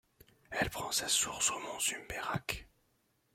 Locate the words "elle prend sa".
0.49-1.07